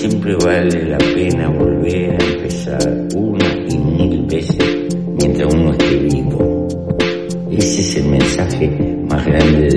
siempre 0.00 0.34
vale 0.36 0.84
la 0.86 0.96
pena 0.96 1.48
volver 1.50 2.16
a 2.18 2.24
empezar 2.24 3.06
una 3.14 3.44
y 3.68 3.76
mil 3.76 4.22
veces 4.22 4.96
mientras 5.18 5.54
uno 5.54 5.72
esté 5.72 5.96
vivo. 5.98 6.68
Ese 7.50 7.80
es 7.82 7.96
el 7.98 8.04
mensaje 8.08 8.96
más 9.06 9.26
grande 9.26 9.69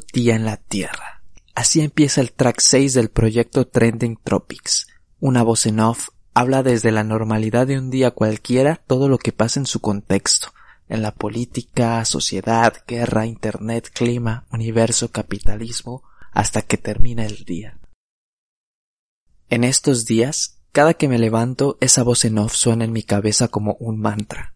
Día 0.00 0.34
en 0.34 0.44
la 0.44 0.56
Tierra. 0.56 1.22
Así 1.54 1.80
empieza 1.80 2.20
el 2.20 2.32
track 2.32 2.60
6 2.60 2.94
del 2.94 3.08
proyecto 3.08 3.66
Trending 3.66 4.18
Tropics. 4.22 4.88
Una 5.20 5.42
voz 5.42 5.66
en 5.66 5.80
off 5.80 6.10
habla 6.34 6.62
desde 6.62 6.92
la 6.92 7.02
normalidad 7.02 7.66
de 7.66 7.78
un 7.78 7.90
día 7.90 8.10
cualquiera 8.10 8.76
todo 8.76 9.08
lo 9.08 9.18
que 9.18 9.32
pasa 9.32 9.58
en 9.58 9.66
su 9.66 9.80
contexto, 9.80 10.48
en 10.88 11.00
la 11.00 11.14
política, 11.14 12.04
sociedad, 12.04 12.74
guerra, 12.86 13.24
internet, 13.24 13.90
clima, 13.92 14.46
universo, 14.52 15.10
capitalismo, 15.10 16.02
hasta 16.32 16.60
que 16.60 16.76
termina 16.76 17.24
el 17.24 17.44
día. 17.44 17.78
En 19.48 19.64
estos 19.64 20.04
días, 20.04 20.58
cada 20.72 20.92
que 20.92 21.08
me 21.08 21.18
levanto, 21.18 21.78
esa 21.80 22.02
voz 22.02 22.26
en 22.26 22.36
off 22.36 22.54
suena 22.54 22.84
en 22.84 22.92
mi 22.92 23.02
cabeza 23.02 23.48
como 23.48 23.76
un 23.80 23.98
mantra. 23.98 24.54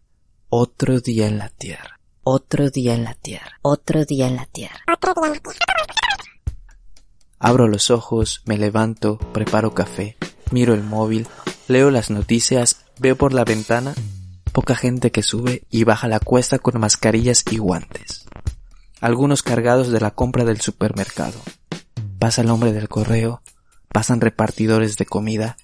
Otro 0.49 0.99
día 0.99 1.27
en 1.27 1.39
la 1.39 1.49
Tierra. 1.49 2.00
Otro 2.23 2.69
día 2.69 2.93
en 2.93 3.03
la 3.03 3.13
tierra. 3.15 3.59
Otro 3.61 4.05
día 4.05 4.27
en 4.27 4.35
la 4.35 4.45
tierra. 4.45 4.79
Abro 7.39 7.67
los 7.67 7.89
ojos, 7.89 8.41
me 8.45 8.57
levanto, 8.57 9.17
preparo 9.17 9.73
café, 9.73 10.17
miro 10.51 10.73
el 10.73 10.83
móvil, 10.83 11.27
leo 11.67 11.89
las 11.89 12.11
noticias, 12.11 12.85
veo 12.99 13.15
por 13.15 13.33
la 13.33 13.43
ventana 13.43 13.95
poca 14.51 14.75
gente 14.75 15.11
que 15.11 15.23
sube 15.23 15.63
y 15.69 15.83
baja 15.83 16.07
la 16.07 16.19
cuesta 16.19 16.59
con 16.59 16.79
mascarillas 16.79 17.43
y 17.49 17.57
guantes. 17.57 18.25
Algunos 18.99 19.41
cargados 19.41 19.89
de 19.89 19.99
la 19.99 20.11
compra 20.11 20.45
del 20.45 20.61
supermercado. 20.61 21.39
Pasa 22.19 22.41
el 22.41 22.49
hombre 22.49 22.71
del 22.71 22.87
correo, 22.87 23.41
pasan 23.87 24.21
repartidores 24.21 24.97
de 24.97 25.05
comida, 25.05 25.57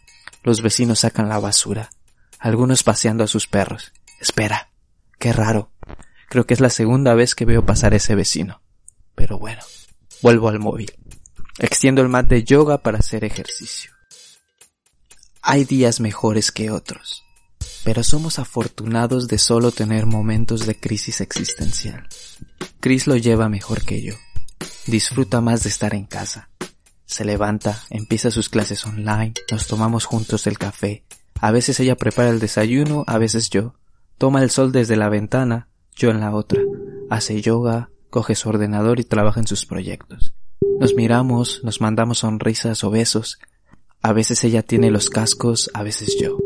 los 0.43 0.61
vecinos 0.61 0.99
sacan 0.99 1.29
la 1.29 1.39
basura, 1.39 1.91
algunos 2.39 2.83
paseando 2.83 3.23
a 3.23 3.27
sus 3.27 3.47
perros. 3.47 3.91
Espera, 4.19 4.71
qué 5.19 5.33
raro. 5.33 5.71
Creo 6.29 6.45
que 6.45 6.53
es 6.53 6.59
la 6.59 6.69
segunda 6.69 7.13
vez 7.13 7.35
que 7.35 7.45
veo 7.45 7.65
pasar 7.65 7.93
ese 7.93 8.15
vecino. 8.15 8.61
Pero 9.15 9.39
bueno, 9.39 9.61
vuelvo 10.21 10.49
al 10.49 10.59
móvil. 10.59 10.91
Extiendo 11.59 12.01
el 12.01 12.09
mat 12.09 12.27
de 12.27 12.43
yoga 12.43 12.79
para 12.79 12.99
hacer 12.99 13.23
ejercicio. 13.23 13.91
Hay 15.41 15.63
días 15.63 16.01
mejores 16.01 16.51
que 16.51 16.69
otros, 16.71 17.23
pero 17.85 18.03
somos 18.03 18.37
afortunados 18.37 19.29
de 19.29 19.37
solo 19.37 19.71
tener 19.71 20.05
momentos 20.05 20.65
de 20.65 20.77
crisis 20.77 21.21
existencial. 21.21 22.07
Chris 22.81 23.07
lo 23.07 23.15
lleva 23.15 23.47
mejor 23.47 23.83
que 23.83 24.01
yo. 24.01 24.15
Disfruta 24.85 25.39
más 25.39 25.63
de 25.63 25.69
estar 25.69 25.93
en 25.95 26.05
casa. 26.05 26.49
Se 27.05 27.23
levanta, 27.23 27.81
empieza 27.89 28.29
sus 28.29 28.49
clases 28.49 28.85
online, 28.85 29.33
nos 29.49 29.67
tomamos 29.67 30.03
juntos 30.03 30.45
el 30.47 30.57
café. 30.57 31.05
A 31.39 31.51
veces 31.51 31.79
ella 31.79 31.95
prepara 31.95 32.29
el 32.29 32.39
desayuno, 32.39 33.05
a 33.07 33.17
veces 33.17 33.49
yo. 33.49 33.75
Toma 34.17 34.43
el 34.43 34.49
sol 34.49 34.73
desde 34.73 34.97
la 34.97 35.07
ventana, 35.07 35.69
yo 35.97 36.11
en 36.11 36.19
la 36.19 36.33
otra. 36.33 36.61
Hace 37.09 37.41
yoga, 37.41 37.89
coge 38.09 38.35
su 38.35 38.49
ordenador 38.49 38.99
y 38.99 39.03
trabaja 39.03 39.39
en 39.39 39.47
sus 39.47 39.65
proyectos. 39.65 40.33
Nos 40.79 40.93
miramos, 40.93 41.61
nos 41.63 41.81
mandamos 41.81 42.19
sonrisas 42.19 42.83
o 42.83 42.91
besos. 42.91 43.39
A 44.01 44.13
veces 44.13 44.43
ella 44.43 44.61
tiene 44.61 44.91
los 44.91 45.09
cascos, 45.09 45.71
a 45.73 45.83
veces 45.83 46.17
yo. 46.21 46.37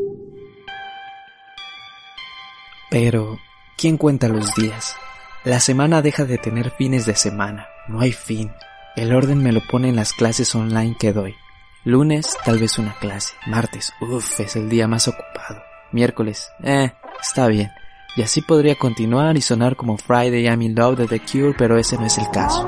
Pero, 2.90 3.40
¿quién 3.78 3.98
cuenta 3.98 4.28
los 4.28 4.56
días? 4.56 4.96
La 5.44 5.60
semana 5.60 6.02
deja 6.02 6.26
de 6.26 6.38
tener 6.38 6.72
fines 6.72 7.06
de 7.06 7.16
semana, 7.16 7.68
no 7.88 8.00
hay 8.00 8.12
fin. 8.12 8.52
El 8.96 9.14
orden 9.14 9.42
me 9.42 9.52
lo 9.52 9.62
pone 9.70 9.90
en 9.90 9.96
las 9.96 10.14
clases 10.14 10.54
online 10.56 10.96
que 11.00 11.14
doy. 11.14 11.36
Lunes, 11.84 12.38
tal 12.46 12.60
vez 12.60 12.78
una 12.78 12.94
clase. 13.00 13.34
Martes, 13.48 13.92
uff, 14.02 14.40
es 14.40 14.56
el 14.56 14.70
día 14.70 14.88
más 14.88 15.08
ocupado. 15.08 15.64
Miércoles, 15.92 16.50
eh, 16.64 16.94
está 17.22 17.48
bien. 17.48 17.72
Y 18.16 18.22
así 18.22 18.42
podría 18.42 18.76
continuar 18.76 19.38
y 19.38 19.42
sonar 19.42 19.76
como 19.76 19.98
Friday 19.98 20.46
I'm 20.46 20.62
in 20.62 20.76
Love 20.76 20.98
de 20.98 21.08
The 21.08 21.20
Cure, 21.22 21.56
pero 21.58 21.78
ese 21.78 21.98
no 21.98 22.06
es 22.06 22.18
el 22.18 22.30
caso. 22.30 22.68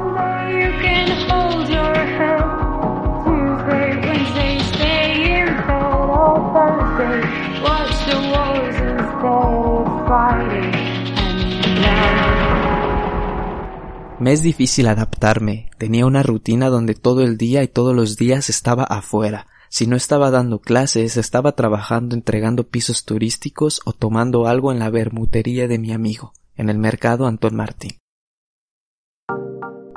Me 14.19 14.31
es 14.31 14.41
difícil 14.41 14.87
adaptarme. 14.87 15.69
Tenía 15.77 16.05
una 16.05 16.23
rutina 16.23 16.69
donde 16.69 16.95
todo 16.95 17.23
el 17.23 17.37
día 17.37 17.61
y 17.61 17.67
todos 17.67 17.93
los 17.93 18.15
días 18.15 18.49
estaba 18.49 18.85
afuera, 18.85 19.47
si 19.73 19.87
no 19.87 19.95
estaba 19.95 20.29
dando 20.29 20.61
clases, 20.61 21.17
estaba 21.17 21.53
trabajando 21.53 22.13
entregando 22.13 22.67
pisos 22.67 23.05
turísticos 23.05 23.81
o 23.85 23.93
tomando 23.93 24.45
algo 24.45 24.71
en 24.71 24.77
la 24.77 24.91
bermutería 24.91 25.67
de 25.67 25.79
mi 25.79 25.91
amigo, 25.91 26.31
en 26.55 26.69
el 26.69 26.77
mercado 26.77 27.25
Antón 27.25 27.55
Martín. 27.55 27.97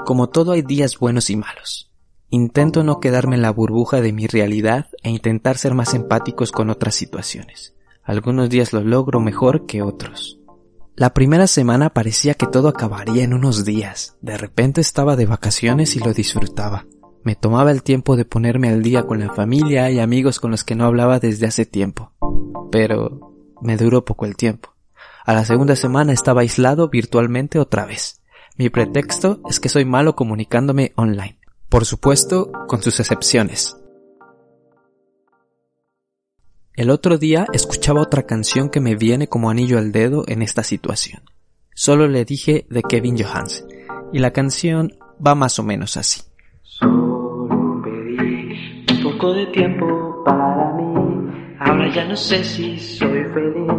Como 0.07 0.31
todo 0.31 0.53
hay 0.53 0.63
días 0.63 0.99
buenos 0.99 1.29
y 1.29 1.37
malos. 1.37 1.93
Intento 2.31 2.85
no 2.85 3.01
quedarme 3.01 3.37
en 3.37 3.43
la 3.43 3.51
burbuja 3.51 4.01
de 4.01 4.15
mi 4.15 4.27
realidad 4.27 4.87
e 5.03 5.11
intentar 5.11 5.59
ser 5.59 5.75
más 5.75 5.93
empáticos 5.93 6.53
con 6.53 6.71
otras 6.71 6.95
situaciones. 6.95 7.75
Algunos 8.03 8.49
días 8.49 8.73
lo 8.73 8.81
logro 8.81 9.21
mejor 9.21 9.67
que 9.67 9.83
otros. 9.83 10.41
La 10.95 11.13
primera 11.13 11.47
semana 11.47 11.91
parecía 11.91 12.33
que 12.33 12.47
todo 12.47 12.69
acabaría 12.69 13.25
en 13.25 13.35
unos 13.35 13.67
días. 13.67 14.17
De 14.23 14.39
repente 14.39 14.81
estaba 14.81 15.17
de 15.17 15.27
vacaciones 15.27 15.97
y 15.97 15.99
lo 15.99 16.15
disfrutaba. 16.15 16.87
Me 17.27 17.35
tomaba 17.35 17.73
el 17.73 17.83
tiempo 17.83 18.15
de 18.15 18.25
ponerme 18.25 18.69
al 18.69 18.85
día 18.85 19.03
con 19.03 19.19
la 19.19 19.35
familia 19.35 19.91
y 19.91 19.99
amigos 19.99 20.39
con 20.39 20.53
los 20.53 20.63
que 20.63 20.77
no 20.77 20.85
hablaba 20.85 21.19
desde 21.19 21.49
hace 21.49 21.67
tiempo. 21.67 22.13
Pero 22.71 23.35
me 23.61 23.77
duró 23.77 24.05
poco 24.05 24.27
el 24.27 24.37
tiempo. 24.37 24.77
A 25.25 25.35
la 25.35 25.45
segunda 25.45 25.75
semana 25.75 26.13
estaba 26.13 26.43
aislado 26.43 26.89
virtualmente 26.89 27.59
otra 27.59 27.85
vez. 27.85 28.23
Mi 28.57 28.71
pretexto 28.71 29.41
es 29.51 29.59
que 29.59 29.69
soy 29.69 29.85
malo 29.85 30.15
comunicándome 30.15 30.93
online. 30.95 31.41
Por 31.69 31.85
supuesto, 31.85 32.53
con 32.69 32.81
sus 32.81 33.01
excepciones. 33.01 33.77
El 36.75 36.91
otro 36.91 37.19
día 37.19 37.49
escuchaba 37.53 38.03
otra 38.03 38.23
canción 38.23 38.71
que 38.71 38.79
me 38.79 38.95
viene 38.95 39.27
como 39.27 39.51
anillo 39.51 39.79
al 39.79 39.91
dedo 39.91 40.23
en 40.29 40.43
esta 40.43 40.63
situación. 40.63 41.23
Solo 41.75 42.07
le 42.07 42.25
dije 42.25 42.69
de 42.71 42.85
Kevin 42.85 43.19
Johansen, 43.19 43.67
y 44.13 44.21
la 44.21 44.33
canción 44.33 44.97
va 45.27 45.35
más 45.35 45.59
o 45.59 45.65
menos 45.65 45.97
así 45.97 46.21
de 49.33 49.47
tiempo 49.47 50.23
para 50.25 50.73
mí. 50.75 50.95
Ahora 51.59 51.89
ya 51.89 52.05
no 52.05 52.17
sé 52.17 52.45
si 52.45 52.79
soy 52.79 53.25
feliz 53.35 53.73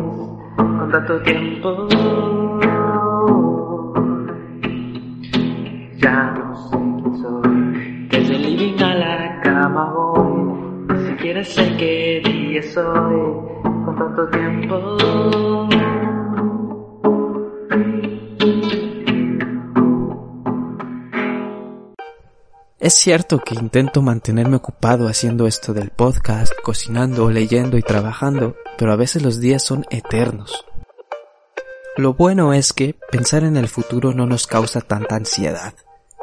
con 0.55 0.91
tanto 0.91 1.21
tiempo. 1.21 1.87
Ya 5.97 6.31
no 6.31 6.55
sé 6.55 6.77
quién 6.77 7.17
soy. 7.17 8.07
Desde 8.09 8.35
el 8.35 8.43
living 8.43 8.83
a 8.83 8.95
la 8.95 9.41
cama 9.41 9.93
voy. 9.93 10.97
Ni 10.97 11.07
siquiera 11.09 11.43
sé 11.43 11.75
qué 11.77 12.21
día 12.25 12.61
soy 12.63 13.21
con 13.61 13.95
tanto 13.97 14.29
tiempo. 14.29 15.46
Es 22.87 22.93
cierto 22.93 23.39
que 23.39 23.53
intento 23.53 24.01
mantenerme 24.01 24.55
ocupado 24.55 25.09
haciendo 25.09 25.45
esto 25.45 25.73
del 25.73 25.89
podcast, 25.89 26.53
cocinando, 26.63 27.29
leyendo 27.29 27.77
y 27.77 27.81
trabajando, 27.81 28.55
pero 28.77 28.93
a 28.93 28.95
veces 28.95 29.23
los 29.23 29.41
días 29.41 29.61
son 29.61 29.85
eternos. 29.89 30.65
Lo 31.97 32.13
bueno 32.13 32.53
es 32.53 32.71
que 32.71 32.95
pensar 33.11 33.43
en 33.43 33.57
el 33.57 33.67
futuro 33.67 34.13
no 34.13 34.25
nos 34.25 34.47
causa 34.47 34.79
tanta 34.79 35.17
ansiedad. 35.17 35.73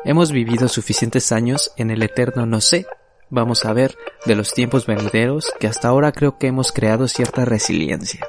Hemos 0.07 0.33
vivido 0.33 0.69
suficientes 0.69 1.33
años 1.33 1.71
en 1.77 1.91
el 1.91 2.03
eterno 2.03 2.47
no 2.47 2.63
sé. 2.63 2.87
Vamos 3.29 3.67
a 3.67 3.75
ver 3.75 3.99
de 4.25 4.35
los 4.35 4.55
tiempos 4.55 4.87
venideros 4.87 5.53
que 5.61 5.67
hasta 5.67 5.89
ahora 5.89 6.13
creo 6.13 6.39
que 6.39 6.47
hemos 6.47 6.73
creado 6.73 7.09
cierta 7.09 7.45
resiliencia. 7.45 8.27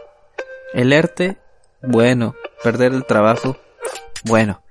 El 0.74 0.92
ERTE, 0.92 1.38
bueno, 1.82 2.36
perder 2.62 2.92
el 2.92 3.06
trabajo, 3.06 3.56
bueno, 4.26 4.62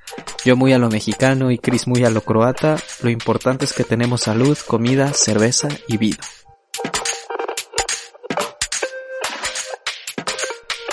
yo 0.44 0.56
muy 0.56 0.72
a 0.72 0.78
lo 0.78 0.88
mexicano 0.90 1.50
y 1.50 1.58
Chris 1.58 1.86
muy 1.86 2.04
a 2.04 2.10
lo 2.10 2.20
croata, 2.20 2.76
lo 3.02 3.10
importante 3.10 3.64
es 3.64 3.72
que 3.72 3.84
tenemos 3.84 4.22
salud, 4.22 4.56
comida, 4.66 5.12
cerveza 5.12 5.68
y 5.88 5.96
vida. 5.96 6.18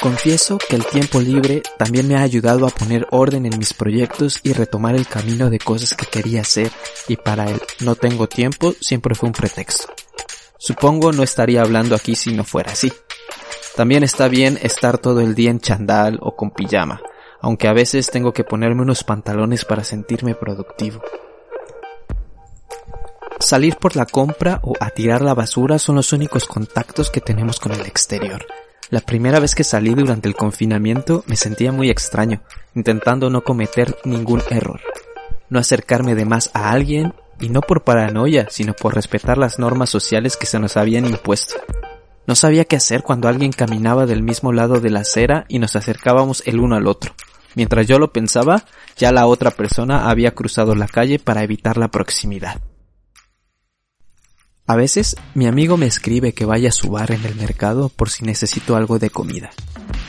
Confieso 0.02 0.58
que 0.58 0.75
el 0.75 0.86
tiempo 0.86 1.22
libre 1.22 1.62
también 1.78 2.08
me 2.08 2.16
ha 2.16 2.22
ayudado 2.22 2.66
a 2.66 2.72
poner 2.72 3.08
orden 3.12 3.46
en 3.46 3.60
mis 3.60 3.74
proyectos 3.74 4.40
y 4.42 4.54
retomar 4.54 4.96
el 4.96 5.06
camino 5.06 5.52
de 5.52 5.60
cosas 5.60 5.94
que 5.94 6.08
quería 6.08 6.42
hacer 6.42 6.72
y 7.08 7.18
para 7.18 7.52
él 7.52 7.62
no 7.81 7.96
tengo 7.96 8.28
tiempo 8.28 8.74
siempre 8.81 9.13
fue 9.13 9.28
un 9.28 9.34
pretexto. 9.34 9.94
Supongo 10.58 11.12
no 11.12 11.22
estaría 11.22 11.62
hablando 11.62 11.94
aquí 11.94 12.16
si 12.16 12.34
no 12.34 12.44
fuera 12.44 12.72
así. 12.72 12.92
También 13.75 14.04
está 14.04 14.28
bien 14.28 14.58
estar 14.63 14.98
todo 14.98 15.22
el 15.22 15.36
día 15.36 15.52
en 15.52 15.60
chandal 15.60 16.18
o 16.19 16.36
con 16.36 16.50
pijama, 16.50 17.00
aunque 17.41 17.67
a 17.67 17.73
veces 17.73 18.09
tengo 18.09 18.33
que 18.33 18.43
ponerme 18.43 18.81
unos 18.83 19.03
pantalones 19.03 19.65
para 19.65 19.83
sentirme 19.83 20.35
productivo. 20.35 21.01
Salir 23.39 23.77
por 23.77 23.95
la 23.95 24.05
compra 24.05 24.59
o 24.63 24.73
a 24.79 24.91
tirar 24.91 25.21
la 25.21 25.33
basura 25.33 25.79
son 25.79 25.95
los 25.95 26.13
únicos 26.13 26.45
contactos 26.45 27.09
que 27.09 27.21
tenemos 27.21 27.59
con 27.59 27.71
el 27.71 27.81
exterior. 27.81 28.45
La 28.89 29.01
primera 29.01 29.39
vez 29.39 29.55
que 29.55 29.63
salí 29.63 29.95
durante 29.95 30.27
el 30.27 30.35
confinamiento 30.35 31.23
me 31.25 31.35
sentía 31.35 31.71
muy 31.71 31.89
extraño, 31.89 32.41
intentando 32.75 33.29
no 33.29 33.43
cometer 33.43 33.97
ningún 34.03 34.41
error. 34.49 34.81
No 35.49 35.59
acercarme 35.59 36.13
de 36.13 36.25
más 36.25 36.51
a 36.53 36.71
alguien, 36.71 37.13
y 37.39 37.49
no 37.49 37.61
por 37.61 37.83
paranoia, 37.83 38.47
sino 38.49 38.73
por 38.73 38.93
respetar 38.93 39.38
las 39.38 39.57
normas 39.57 39.89
sociales 39.89 40.38
que 40.38 40.45
se 40.45 40.59
nos 40.59 40.77
habían 40.77 41.05
impuesto. 41.05 41.55
No 42.27 42.35
sabía 42.35 42.65
qué 42.65 42.75
hacer 42.75 43.03
cuando 43.03 43.27
alguien 43.27 43.51
caminaba 43.51 44.06
del 44.06 44.23
mismo 44.23 44.53
lado 44.53 44.79
de 44.79 44.89
la 44.89 45.01
acera 45.01 45.45
y 45.47 45.59
nos 45.59 45.75
acercábamos 45.75 46.44
el 46.45 46.59
uno 46.59 46.75
al 46.75 46.88
otro. 46.88 47.13
Mientras 47.56 47.88
yo 47.88 48.00
lo 48.00 48.13
pensaba, 48.13 48.63
ya 48.95 49.12
la 49.12 49.25
otra 49.25 49.51
persona 49.51 50.09
había 50.09 50.31
cruzado 50.31 50.75
la 50.75 50.88
calle 50.88 51.19
para 51.19 51.44
evitar 51.44 51.77
la 51.77 51.89
proximidad. 51.89 52.62
A 54.68 54.75
veces 54.75 55.18
mi 55.33 55.47
amigo 55.47 55.75
me 55.75 55.88
escribe 55.88 56.33
que 56.33 56.45
vaya 56.45 56.69
a 56.69 56.71
su 56.71 56.91
bar 56.91 57.12
en 57.12 57.25
el 57.25 57.35
mercado 57.35 57.89
por 57.89 58.09
si 58.09 58.24
necesito 58.24 58.75
algo 58.75 59.00
de 59.00 59.09
comida. 59.09 59.50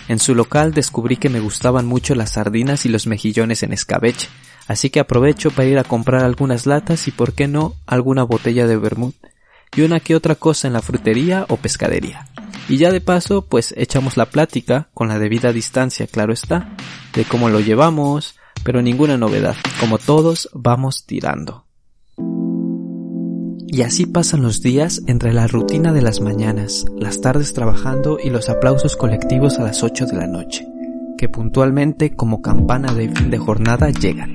En 0.07 0.19
su 0.19 0.35
local 0.35 0.73
descubrí 0.73 1.17
que 1.17 1.31
me 1.31 1.41
gustaban 1.41 1.87
mucho 1.87 2.15
las 2.15 2.33
sardinas 2.33 2.87
y 2.87 2.89
los 2.89 3.07
mejillones 3.07 3.63
en 3.63 3.73
escabeche, 3.73 4.29
así 4.69 4.91
que 4.91 5.01
aprovecho 5.01 5.51
para 5.51 5.69
ir 5.69 5.79
a 5.79 5.85
comprar 5.85 6.23
algunas 6.23 6.67
latas 6.67 7.09
y 7.09 7.11
por 7.11 7.33
qué 7.33 7.49
no 7.49 7.75
alguna 7.87 8.23
botella 8.23 8.67
de 8.67 8.77
vermut 8.77 9.17
y 9.77 9.83
una 9.83 10.01
que 10.01 10.15
otra 10.15 10.35
cosa 10.35 10.67
en 10.67 10.75
la 10.75 10.83
frutería 10.83 11.47
o 11.49 11.57
pescadería. 11.57 12.29
Y 12.69 12.77
ya 12.77 12.93
de 12.93 13.01
paso, 13.01 13.47
pues 13.47 13.75
echamos 13.77 14.17
la 14.17 14.27
plática, 14.27 14.89
con 14.95 15.09
la 15.09 15.19
debida 15.19 15.53
distancia, 15.53 16.07
claro 16.07 16.33
está, 16.33 16.77
de 17.15 17.25
cómo 17.25 17.49
lo 17.49 17.61
llevamos, 17.61 18.37
pero 18.65 18.83
ninguna 18.83 19.17
novedad, 19.17 19.57
como 19.81 19.99
todos 19.99 20.49
vamos 20.53 21.05
tirando. 21.07 21.67
Y 23.67 23.83
así 23.83 24.05
pasan 24.05 24.43
los 24.43 24.61
días 24.61 25.03
entre 25.07 25.33
la 25.33 25.47
rutina 25.47 25.93
de 25.93 26.03
las 26.03 26.21
mañanas, 26.21 26.85
las 26.99 27.21
tardes 27.23 27.55
trabajando 27.55 28.19
y 28.23 28.29
los 28.29 28.51
aplausos 28.51 28.97
colectivos 28.97 29.59
a 29.59 29.63
las 29.63 29.83
8 29.83 30.07
de 30.07 30.17
la 30.17 30.27
noche, 30.27 30.67
que 31.17 31.31
puntualmente 31.31 32.15
como 32.15 32.43
campana 32.43 32.93
de 32.93 33.09
fin 33.09 33.31
de 33.31 33.39
jornada 33.39 33.91
llegan. 33.91 34.35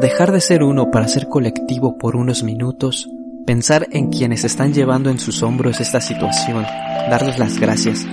Dejar 0.00 0.32
de 0.32 0.40
ser 0.40 0.62
uno 0.62 0.90
para 0.90 1.08
ser 1.08 1.28
colectivo 1.28 1.98
por 1.98 2.16
unos 2.16 2.42
minutos, 2.42 3.10
pensar 3.44 3.86
en 3.90 4.08
quienes 4.08 4.44
están 4.44 4.72
llevando 4.72 5.10
en 5.10 5.18
sus 5.18 5.42
hombros 5.42 5.78
esta 5.78 6.00
situación, 6.00 6.64
darles 7.10 7.38
las 7.38 7.60
gracias 7.60 8.06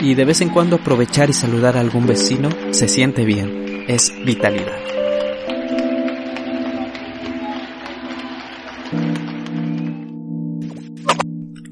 y 0.00 0.14
de 0.14 0.24
vez 0.24 0.40
en 0.40 0.50
cuando 0.50 0.76
aprovechar 0.76 1.28
y 1.28 1.32
saludar 1.32 1.76
a 1.76 1.80
algún 1.80 2.06
vecino 2.06 2.48
se 2.70 2.86
siente 2.86 3.24
bien, 3.24 3.84
es 3.88 4.12
vitalidad. 4.24 4.78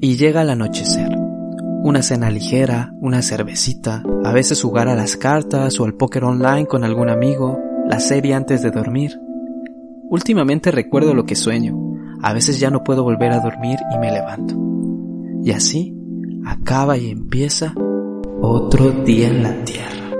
Y 0.01 0.17
llega 0.17 0.41
el 0.41 0.49
anochecer. 0.49 1.09
Una 1.81 2.01
cena 2.01 2.29
ligera, 2.29 2.91
una 2.99 3.21
cervecita, 3.21 4.03
a 4.25 4.33
veces 4.33 4.61
jugar 4.61 4.89
a 4.89 4.95
las 4.95 5.15
cartas 5.15 5.79
o 5.79 5.85
al 5.85 5.93
póker 5.93 6.25
online 6.25 6.65
con 6.65 6.83
algún 6.83 7.09
amigo, 7.09 7.59
la 7.87 7.99
serie 7.99 8.33
antes 8.33 8.61
de 8.61 8.71
dormir, 8.71 9.17
Últimamente 10.09 10.71
recuerdo 10.71 11.13
lo 11.13 11.25
que 11.25 11.35
sueño. 11.35 11.75
A 12.21 12.33
veces 12.33 12.59
ya 12.59 12.69
no 12.69 12.83
puedo 12.83 13.03
volver 13.03 13.31
a 13.31 13.39
dormir 13.39 13.77
y 13.93 13.97
me 13.97 14.11
levanto. 14.11 14.55
Y 15.43 15.51
así 15.51 15.95
acaba 16.45 16.97
y 16.97 17.09
empieza 17.09 17.73
otro 18.41 18.91
día 19.03 19.27
en 19.27 19.43
la 19.43 19.63
tierra. 19.63 20.11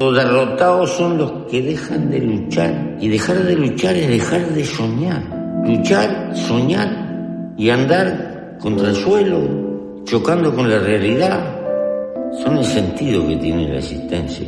Los 0.00 0.14
derrotados 0.14 0.90
son 0.90 1.18
los 1.18 1.32
que 1.50 1.62
dejan 1.62 2.10
de 2.10 2.20
luchar. 2.20 2.96
Y 3.00 3.08
dejar 3.08 3.44
de 3.44 3.54
luchar 3.54 3.96
es 3.96 4.08
dejar 4.08 4.48
de 4.48 4.64
soñar. 4.64 5.22
Luchar, 5.64 6.34
soñar 6.34 7.54
y 7.56 7.70
andar 7.70 8.56
contra 8.60 8.88
el 8.88 8.96
suelo, 8.96 10.02
chocando 10.04 10.54
con 10.54 10.68
la 10.68 10.78
realidad, 10.78 11.60
son 12.42 12.58
el 12.58 12.64
sentido 12.64 13.26
que 13.26 13.36
tiene 13.36 13.68
la 13.68 13.78
existencia. 13.78 14.46